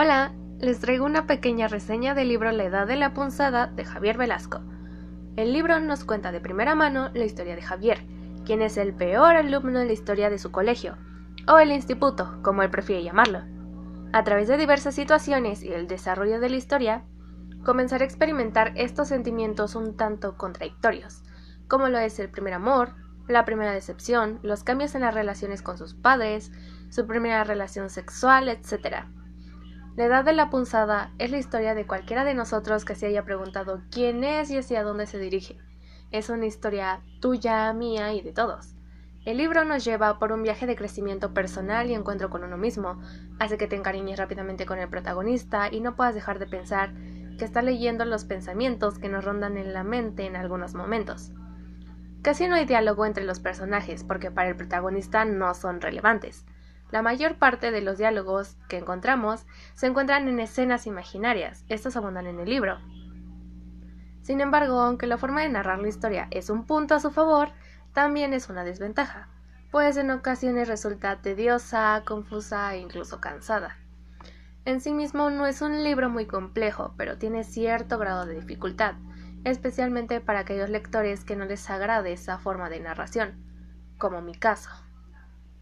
Hola, 0.00 0.32
les 0.60 0.78
traigo 0.78 1.04
una 1.04 1.26
pequeña 1.26 1.66
reseña 1.66 2.14
del 2.14 2.28
libro 2.28 2.52
La 2.52 2.62
Edad 2.62 2.86
de 2.86 2.94
la 2.94 3.14
Punzada 3.14 3.66
de 3.66 3.84
Javier 3.84 4.16
Velasco. 4.16 4.60
El 5.34 5.52
libro 5.52 5.80
nos 5.80 6.04
cuenta 6.04 6.30
de 6.30 6.40
primera 6.40 6.76
mano 6.76 7.10
la 7.14 7.24
historia 7.24 7.56
de 7.56 7.62
Javier, 7.62 8.06
quien 8.46 8.62
es 8.62 8.76
el 8.76 8.94
peor 8.94 9.34
alumno 9.34 9.80
en 9.80 9.88
la 9.88 9.92
historia 9.92 10.30
de 10.30 10.38
su 10.38 10.52
colegio, 10.52 10.96
o 11.48 11.58
el 11.58 11.72
instituto, 11.72 12.38
como 12.44 12.62
él 12.62 12.70
prefiere 12.70 13.02
llamarlo. 13.02 13.40
A 14.12 14.22
través 14.22 14.46
de 14.46 14.56
diversas 14.56 14.94
situaciones 14.94 15.64
y 15.64 15.72
el 15.72 15.88
desarrollo 15.88 16.38
de 16.38 16.50
la 16.50 16.56
historia, 16.58 17.02
comenzará 17.64 18.04
a 18.04 18.06
experimentar 18.06 18.74
estos 18.76 19.08
sentimientos 19.08 19.74
un 19.74 19.96
tanto 19.96 20.36
contradictorios, 20.36 21.24
como 21.66 21.88
lo 21.88 21.98
es 21.98 22.20
el 22.20 22.30
primer 22.30 22.54
amor, 22.54 22.94
la 23.26 23.44
primera 23.44 23.72
decepción, 23.72 24.38
los 24.44 24.62
cambios 24.62 24.94
en 24.94 25.00
las 25.00 25.14
relaciones 25.14 25.60
con 25.60 25.76
sus 25.76 25.94
padres, 25.94 26.52
su 26.88 27.04
primera 27.08 27.42
relación 27.42 27.90
sexual, 27.90 28.48
etc. 28.48 29.08
La 29.98 30.04
edad 30.04 30.24
de 30.24 30.32
la 30.32 30.48
punzada 30.48 31.10
es 31.18 31.32
la 31.32 31.38
historia 31.38 31.74
de 31.74 31.84
cualquiera 31.84 32.22
de 32.24 32.32
nosotros 32.32 32.84
que 32.84 32.94
se 32.94 33.06
haya 33.06 33.24
preguntado 33.24 33.82
quién 33.90 34.22
es 34.22 34.48
y 34.48 34.56
hacia 34.56 34.84
dónde 34.84 35.08
se 35.08 35.18
dirige. 35.18 35.58
Es 36.12 36.28
una 36.28 36.46
historia 36.46 37.00
tuya, 37.20 37.72
mía 37.72 38.12
y 38.12 38.20
de 38.20 38.30
todos. 38.30 38.76
El 39.24 39.38
libro 39.38 39.64
nos 39.64 39.84
lleva 39.84 40.20
por 40.20 40.30
un 40.30 40.44
viaje 40.44 40.66
de 40.66 40.76
crecimiento 40.76 41.34
personal 41.34 41.90
y 41.90 41.94
encuentro 41.94 42.30
con 42.30 42.44
uno 42.44 42.56
mismo, 42.56 43.02
hace 43.40 43.58
que 43.58 43.66
te 43.66 43.74
encariñes 43.74 44.20
rápidamente 44.20 44.66
con 44.66 44.78
el 44.78 44.88
protagonista 44.88 45.66
y 45.68 45.80
no 45.80 45.96
puedas 45.96 46.14
dejar 46.14 46.38
de 46.38 46.46
pensar 46.46 46.94
que 47.36 47.44
está 47.44 47.60
leyendo 47.60 48.04
los 48.04 48.24
pensamientos 48.24 49.00
que 49.00 49.08
nos 49.08 49.24
rondan 49.24 49.56
en 49.56 49.72
la 49.74 49.82
mente 49.82 50.26
en 50.26 50.36
algunos 50.36 50.74
momentos. 50.74 51.32
Casi 52.22 52.46
no 52.46 52.54
hay 52.54 52.66
diálogo 52.66 53.04
entre 53.04 53.24
los 53.24 53.40
personajes 53.40 54.04
porque 54.04 54.30
para 54.30 54.48
el 54.48 54.54
protagonista 54.54 55.24
no 55.24 55.54
son 55.54 55.80
relevantes. 55.80 56.44
La 56.90 57.02
mayor 57.02 57.36
parte 57.36 57.70
de 57.70 57.82
los 57.82 57.98
diálogos 57.98 58.56
que 58.68 58.78
encontramos 58.78 59.46
se 59.74 59.86
encuentran 59.86 60.26
en 60.26 60.40
escenas 60.40 60.86
imaginarias, 60.86 61.64
estos 61.68 61.96
abundan 61.96 62.26
en 62.26 62.40
el 62.40 62.48
libro. 62.48 62.78
Sin 64.22 64.40
embargo, 64.40 64.80
aunque 64.80 65.06
la 65.06 65.18
forma 65.18 65.42
de 65.42 65.50
narrar 65.50 65.80
la 65.80 65.88
historia 65.88 66.28
es 66.30 66.48
un 66.48 66.64
punto 66.64 66.94
a 66.94 67.00
su 67.00 67.10
favor, 67.10 67.50
también 67.92 68.32
es 68.32 68.48
una 68.48 68.64
desventaja, 68.64 69.28
pues 69.70 69.98
en 69.98 70.10
ocasiones 70.10 70.66
resulta 70.66 71.20
tediosa, 71.20 72.02
confusa 72.06 72.74
e 72.74 72.78
incluso 72.78 73.20
cansada. 73.20 73.76
En 74.64 74.80
sí 74.80 74.94
mismo 74.94 75.28
no 75.28 75.46
es 75.46 75.60
un 75.60 75.84
libro 75.84 76.08
muy 76.08 76.26
complejo, 76.26 76.94
pero 76.96 77.18
tiene 77.18 77.44
cierto 77.44 77.98
grado 77.98 78.24
de 78.24 78.34
dificultad, 78.34 78.94
especialmente 79.44 80.20
para 80.22 80.40
aquellos 80.40 80.70
lectores 80.70 81.24
que 81.24 81.36
no 81.36 81.44
les 81.44 81.68
agrade 81.68 82.12
esa 82.12 82.38
forma 82.38 82.70
de 82.70 82.80
narración, 82.80 83.44
como 83.98 84.22
mi 84.22 84.34
caso 84.34 84.70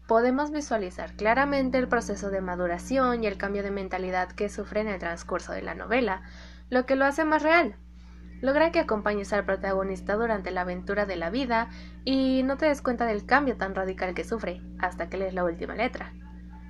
podemos 0.07 0.51
visualizar 0.51 1.13
claramente 1.13 1.77
el 1.77 1.89
proceso 1.89 2.29
de 2.29 2.41
maduración 2.41 3.23
y 3.23 3.27
el 3.27 3.37
cambio 3.37 3.61
de 3.61 3.71
mentalidad 3.71 4.31
que 4.31 4.49
sufre 4.49 4.79
en 4.81 4.87
el 4.87 4.99
transcurso 4.99 5.51
de 5.51 5.61
la 5.61 5.75
novela, 5.75 6.23
lo 6.69 6.85
que 6.85 6.95
lo 6.95 7.05
hace 7.05 7.25
más 7.25 7.43
real. 7.43 7.75
Logra 8.41 8.71
que 8.71 8.79
acompañes 8.79 9.33
al 9.33 9.45
protagonista 9.45 10.15
durante 10.15 10.51
la 10.51 10.61
aventura 10.61 11.05
de 11.05 11.15
la 11.15 11.29
vida 11.29 11.69
y 12.05 12.43
no 12.43 12.57
te 12.57 12.67
des 12.67 12.81
cuenta 12.81 13.05
del 13.05 13.25
cambio 13.25 13.57
tan 13.57 13.75
radical 13.75 14.13
que 14.13 14.23
sufre 14.23 14.61
hasta 14.79 15.09
que 15.09 15.17
lees 15.17 15.33
la 15.33 15.43
última 15.43 15.75
letra. 15.75 16.13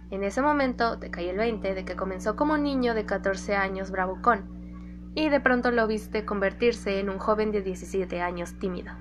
En 0.10 0.24
ese 0.24 0.42
momento 0.42 0.98
te 0.98 1.12
cae 1.12 1.30
el 1.30 1.38
20 1.38 1.76
de 1.76 1.86
que 1.86 1.98
comenzó 1.98 2.36
como 2.36 2.54
un 2.54 2.64
niño 2.64 2.94
de 2.94 3.06
14 3.06 3.56
años 3.56 3.92
bravucón 3.92 5.12
y 5.14 5.30
de 5.30 5.42
pronto 5.42 5.72
lo 5.72 5.86
viste 5.88 6.26
convertirse 6.26 7.00
en 7.00 7.10
un 7.10 7.20
joven 7.20 7.52
de 7.52 7.62
17 7.62 8.22
años 8.22 8.58
tímido. 8.60 8.94